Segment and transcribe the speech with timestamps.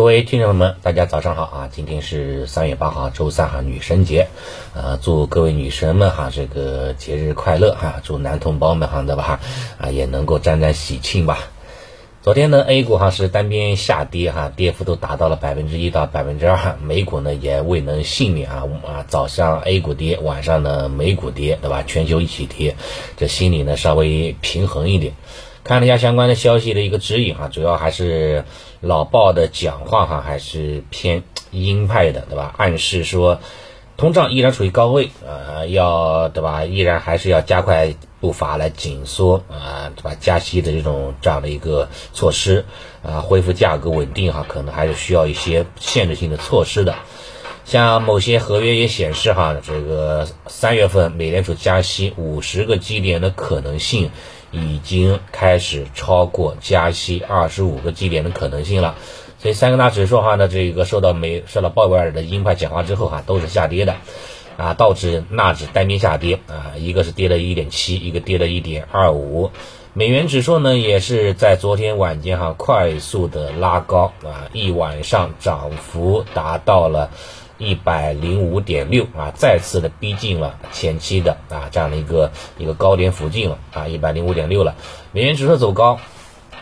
[0.00, 1.68] 各位听众朋友们，大家早上好啊！
[1.70, 4.28] 今天是三月八号，周三哈，女神节，
[4.72, 8.00] 呃，祝各位女神们哈这个节日快乐哈！
[8.02, 9.38] 祝男同胞们哈对吧
[9.78, 11.50] 啊也能够沾沾喜庆吧。
[12.22, 21.84] 昨天呢，A 股哈是单边下跌哈，跌幅都达到了百分之一到百分之二，美股呢也未能幸免啊啊，早上 A 股跌，晚上呢美股跌，对吧？
[21.86, 22.74] 全球一起跌，
[23.18, 25.12] 这心里呢稍微平衡一点。
[25.62, 28.44] 看了一下相关的消息的一个指引哈，主要还是
[28.80, 32.54] 老鲍的讲话哈，还是偏鹰派的，对吧？
[32.56, 33.40] 暗示说
[33.96, 36.64] 通胀依然处于高位，呃，要对吧？
[36.64, 40.16] 依然还是要加快步伐来紧缩啊，对吧？
[40.18, 42.64] 加息的这种这样的一个措施
[43.02, 46.94] 啊，恢复价格稳定哈，可能还是需要一些限制性的措施的。
[47.66, 54.10] 像某些合约也显示哈，这个三月份美联储加息五十个基点的可能性。
[54.50, 58.96] 已经开始超过加息二十五个基点的可能性了，
[59.38, 63.96] 所以三个大指数哈呢，这个受到美受到鲍威尔的鹰派讲话之后哈，都是下跌的，
[64.56, 66.40] 啊，道指纳指单边下跌。
[66.48, 69.50] 啊，一个是跌了一点七，一个跌了一点二五，
[69.94, 74.12] 美元指数呢也是在昨天晚间哈快速的拉高。
[74.24, 77.10] 啊，一晚上涨幅达到了。
[77.60, 84.74] 一百零五点六啊，再次的逼近了前期的啊这样的一个一个高点附近了啊，一百零五点六了。
[85.12, 86.00] 美元指数走高，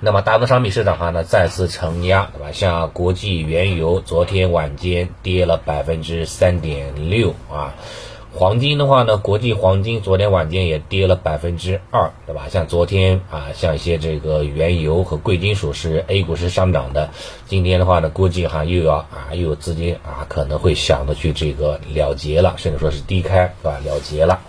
[0.00, 2.50] 那么大宗商品市场哈呢再次承压，对吧？
[2.52, 7.74] 像国际原油昨天晚间跌了百分之三点六啊。
[8.32, 12.46] 黄金的话呢，国际黄金昨天晚间也跌了百分之二，对吧？
[12.48, 17.10] 像昨天啊，像一些这个原油和贵金属是 A 股是上涨的，
[17.46, 23.80] 今天的话呢，估计哈又要啊又有资金啊可能会想着去这个了结了，甚至说是低开，对吧？
[23.84, 24.40] 了结了。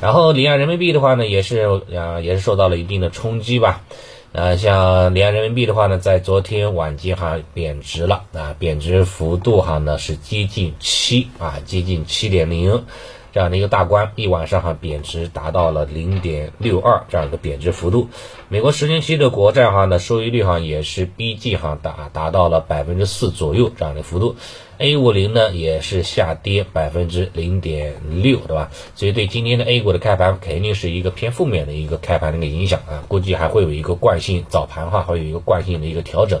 [0.00, 3.82] 然后离岸人民币的话呢，也是啊也是受到了一定的冲击吧。
[4.34, 12.84] 呃，像离岸人民币的话呢，在昨天晚间哈贬值了啊，贬值幅度哈呢是接近七啊，接近七点零
[13.32, 18.08] 这样的一个大关，一晚上哈贬值达到了零点六二这样一个贬值幅度。
[18.48, 24.34] 美国十年期的国债哈呢收益率哈也是逼近哈达达到了百分之四左右这样的幅度。
[24.78, 28.70] A 五零呢也是下跌百分之零点六，对吧？
[28.94, 36.40] 所以对今天的 A 股的开盘肯定是一个偏负面的一个开盘的一个影响啊，估计还会有一个惯性早盘哈，会有一个惯性的一个调整。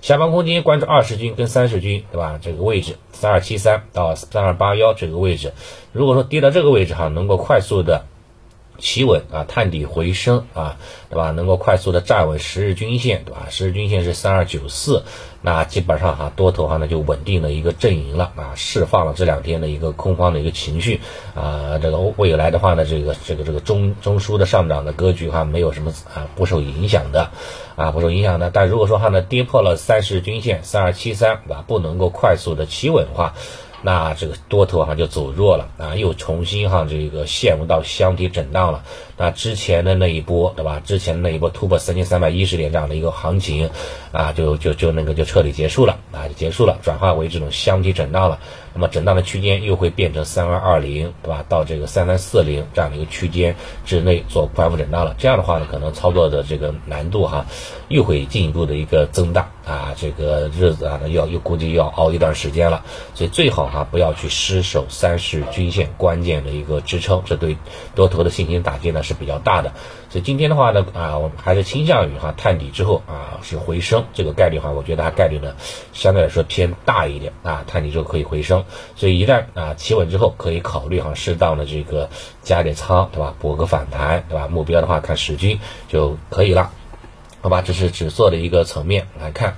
[0.00, 2.38] 下方空间关注二十均跟三十均，对吧？
[2.42, 5.52] 这个位置三二七三到三二八幺这个位置，
[5.92, 8.04] 如果说跌到这个位置哈，能够快速的。
[8.78, 10.76] 企稳啊，探底回升啊，
[11.10, 11.30] 对吧？
[11.32, 13.48] 能够快速的站稳十日均线，对吧？
[13.50, 15.02] 十日均线是三二九四，
[15.42, 21.00] 那基本上哈多头哈呢就稳定了一个阵营了啊，释放了这两天的一个空方的一个情绪
[21.34, 27.30] 啊，这个未来的话呢，这个这个这个中中枢的上涨的格局哈没有什么啊不受影响的
[27.74, 31.64] 啊不受影响的，但如果说哈呢跌破了三十日均线三二七三，对吧？
[31.66, 33.34] 不能够快速的企稳的话。
[33.82, 38.82] 那这个多头哈就走弱了啊，又重新哈这个陷入到箱体震荡了。
[39.18, 40.80] 那之前的那一波对吧？
[40.82, 43.68] 之前的那一波突破三千三百一十点这样的一个行情
[44.10, 48.38] 啊，就就就那个就彻底结束了啊，就结束了，转化为这种箱体震荡了。
[48.74, 51.44] 那么震荡的区间又会变成三二二零对吧？
[51.48, 55.14] 到这个三三四零这样的一个区间之内做宽幅震荡了。
[55.18, 57.44] 这样的话呢，可能操作的这个难度哈
[57.88, 62.82] 又会进一步的一个增大啊，这个日子啊要又估计要熬一段时间了。
[63.14, 63.68] 所以最好。
[63.68, 67.56] 哈，不要去失守三十均线关键的一个支撑，这对
[67.94, 69.72] 多头的信心打击呢是比较大的。
[70.10, 75.54] 所以今天的话呢，啊，我们还是倾向于哈探底之后啊是回升这个概率哈，我觉得它概率呢
[75.92, 78.64] 相对来说偏大一点啊，探底之后可以回升。
[78.94, 82.10] 所以一旦啊企稳之后，可以考虑哈适当的这个
[82.42, 83.34] 加点仓，对吧？
[83.40, 84.46] 博个反弹，对吧？
[84.48, 85.58] 目标的话看十均
[85.88, 86.70] 就可以了，
[87.40, 87.62] 好吧？
[87.62, 89.56] 这是指数的一个层面来看。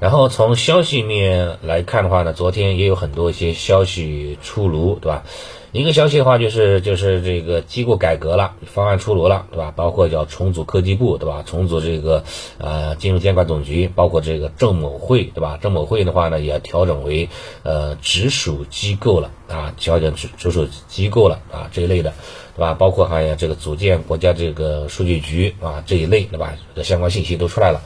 [0.00, 5.24] 然后从消息面来看的话呢，昨天也有很多一些消息出炉，对吧？
[5.70, 9.70] 一个消息的话就是就是这个机构改革了，方案出炉了，对吧？
[9.76, 11.42] 包括叫重组科技部，对吧？
[11.44, 12.24] 重组这个
[12.56, 15.58] 呃金融监管总局，包括这个证某会，对吧？
[15.60, 17.28] 证某会的话呢，也调整为
[17.64, 22.14] 呃直属机构了啊，调整直直属机构了啊这一类的，
[22.56, 22.72] 对吧？
[22.72, 26.54] 包括还有这个组建国家这个数据局啊这一类，对吧？
[26.74, 27.82] 的相关信息都出来了。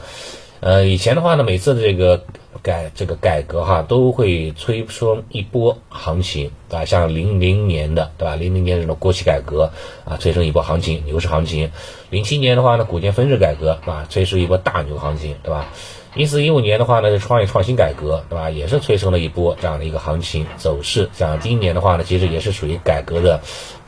[0.63, 2.23] 呃，以前的话呢，每次的这个
[2.61, 6.85] 改这个改革哈，都会催生一波行情，对吧？
[6.85, 8.37] 像零零年的，对吧？
[8.37, 9.69] 零零年这种国企改革
[10.05, 11.69] 啊，催生一波行情，牛市行情。
[12.09, 15.67] 零七年的话呢，股权分置改革，啊，催生一波大牛行情，对吧？
[16.15, 18.49] 一四一五年的话呢，是创业创新改革，对吧？
[18.49, 21.09] 也是催生了一波这样的一个行情走势。
[21.11, 23.41] 像今年的话呢，其实也是属于改革的。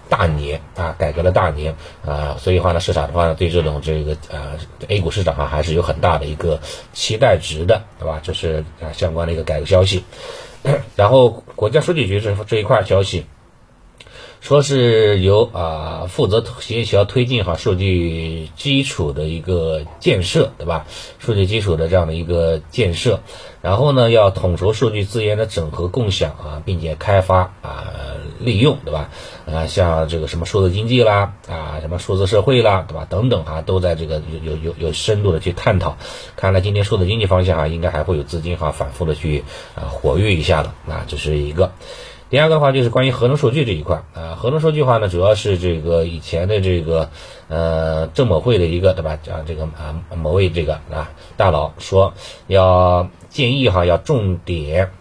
[0.09, 1.75] 大年啊，改革的大年
[2.05, 4.57] 啊，所以话呢，市场的话呢，对这种这个啊
[4.87, 6.59] A 股市场啊，还是有很大的一个
[6.93, 8.19] 期待值的，对吧？
[8.23, 10.03] 这是啊相关的一个改革消息。
[10.95, 13.25] 然后国家数据局这这一块消息。
[14.41, 20.85] 说是由啊负责协调推进哈数据基础的一个建设，对吧？
[21.17, 23.21] 数据基础的这样的一个建设，
[23.63, 27.87] 然后呢要统筹数据资源的整合共享啊，并且开发啊
[28.39, 29.09] 利用，对吧？
[29.45, 33.05] 啊像这个什么数字经济啦啊什么数字社会啦，对吧？
[33.09, 35.97] 等等哈都在这个有有有有深度的去探讨。
[36.35, 39.43] 看来今天数字经济方向啊应该还会有资金哈反复的去
[39.75, 41.71] 啊活跃一下的，那这是一个。
[42.27, 47.11] 第二个的话就是关于核能数据这一块啊，核能数据的话呢，主要是这个以前的这个
[47.47, 49.17] 呃证监会的一个对吧？
[49.21, 52.13] 讲这个啊某位这个啊大佬说
[52.47, 54.91] 要建议哈要重点。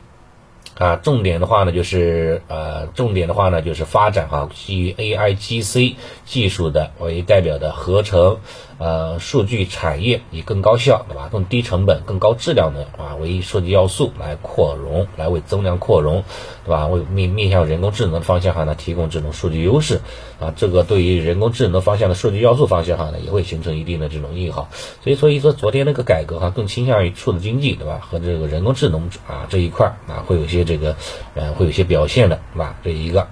[0.76, 5.94] 啊，重点的话呢，就是呃，重点的话呢，就是发展哈，基于 AIGC
[6.24, 8.38] 技术的为代表的合成
[8.78, 16.24] 呃数据产业，以更高效对吧，更低成本、更高质量的啊为数据要素来扩容，来为增量扩容，
[16.64, 16.88] 对吧？
[16.88, 20.00] 为面面向人工智能的方向哈呢，提供这种数据优势
[20.40, 24.68] 啊，这个对于人工智能方向的数据要素方向哈呢，也会形成一定的这种利好。
[25.04, 28.00] 所以，所以说昨天那个改革哈，更倾向于数字经济对吧？
[28.10, 30.63] 和这个人工智能啊这一块啊，会有些。
[30.64, 30.96] 这个，
[31.34, 32.74] 呃，会有些表现的，是吧？
[32.82, 33.28] 这一个。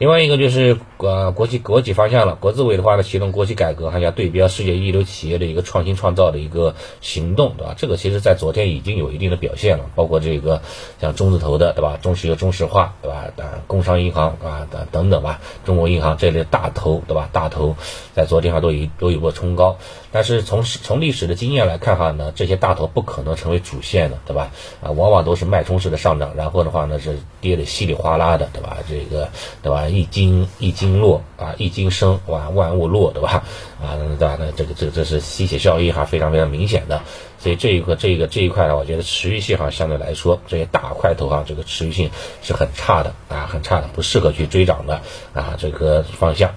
[0.00, 7.74] 另外一个就是呃国企国企方向了，国资委的话呢启动国企改革，还要对标世界一流企业的一个创新创造的一个行动，对吧？
[7.76, 10.62] 这个其实在昨天已经有一定的表现了，包括这个
[11.02, 11.98] 像中字头的，对吧？
[12.00, 13.26] 中石油、中石化，对吧？
[13.36, 17.28] 啊，工商银行啊等等等吧，中国银行这类大头，对吧？
[17.30, 17.76] 大头
[18.14, 19.76] 在昨天哈都有都有过冲高，
[20.10, 24.50] 但是从从历史的经验来看哈呢，这些大头不可能成为主线的，对吧？
[24.82, 28.78] 啊，往往都是脉冲式的上涨，然后的话呢是跌的稀里哗啦的，对吧？
[28.88, 29.28] 这个，
[29.62, 29.88] 对吧？
[29.94, 33.44] 一经一经落啊，一经生哇，万物落，对吧？
[33.82, 34.36] 啊，对吧？
[34.38, 37.02] 那这个这个这是吸血效应哈，非常非常明显的。
[37.38, 42.10] 所以这一块这个这一块呢，我觉得持续性哈，相对来说这些大块头哈，这个持续性
[42.42, 45.00] 是很差的啊，很差的，不适合去追涨的
[45.34, 46.54] 啊，这个方向。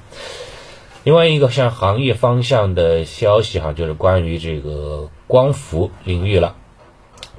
[1.04, 6.56] 另外一个像行业方向的消息哈，就是关于这个光伏领域了。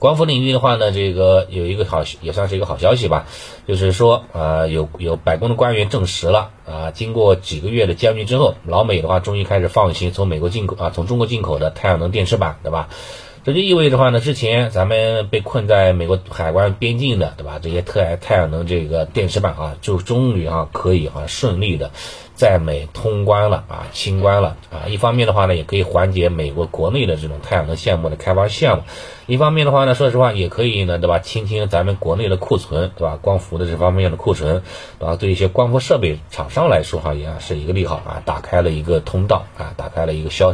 [0.05, 3.25] 光伏领域的话呢，这个有一个好也算是一个好消息吧，
[3.67, 12.91] 就是说啊，有有白宫的官员证实了啊，经过几个月的僵局之后，老美的话终于开始放心从美国进口啊，从中国进口的太阳能电池板，对吧？
[13.45, 17.59] 这就意味着话呢，之前咱们被困在美国海关边境的，对吧？
[17.63, 21.93] 这些太太阳能这个电池板啊，就终于啊可以啊顺利的。
[22.35, 24.87] 在美通关了啊，清关了啊。
[24.89, 28.83] 一方面的话呢，也可以缓解美国国内的这种太阳能项目的开发项目；
[29.27, 31.19] 一方面的话呢，说实话也可以呢，对吧？
[31.21, 33.19] 清清咱们国内的库存，对吧？
[33.21, 34.63] 光伏的这方面的库存，
[34.99, 35.17] 对吧？
[35.17, 40.53] 对一些光伏设备厂商来说哈，也是一个利好啊，打开了一个通道啊，打开了一个销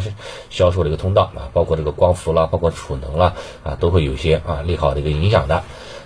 [0.51, 3.35] 销售的一个通道啊，包括这个光伏了，包括储能了
[3.65, 5.63] 啊，都会有些啊利好的一个影响的。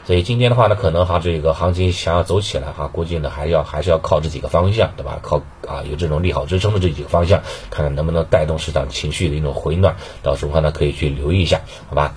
[0.07, 5.19] 所以今天的话呢，可能哈这个行情想要走起来哈，估计呢还要还是要靠这几个方向，对吧？
[5.23, 9.97] 靠啊有这种利好支撑的这几个方向，看看能不能带动市场情绪的一种回暖。
[10.23, 12.15] 到时候呢可以去留意一下，好吧？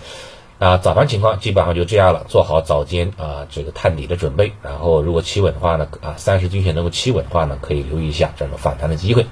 [0.59, 4.53] 啊，早盘情况基本上就这样了，做好早间啊这个探底的准备。
[4.63, 9.27] 然后如果企稳的话呢，啊三十均线能够企稳的话呢，可以留意一下这种反弹的机会。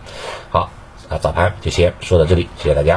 [0.51, 0.69] 好，
[1.09, 2.93] 啊早盘就先说到这里，谢谢大家。